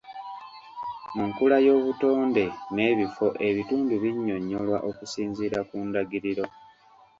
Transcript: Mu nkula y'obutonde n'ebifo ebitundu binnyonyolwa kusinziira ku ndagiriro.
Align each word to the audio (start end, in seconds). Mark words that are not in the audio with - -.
Mu 1.13 1.23
nkula 1.29 1.57
y'obutonde 1.65 2.43
n'ebifo 2.73 3.27
ebitundu 3.47 3.93
binnyonyolwa 4.03 4.77
kusinziira 4.97 5.59
ku 5.69 5.75
ndagiriro. 5.87 6.45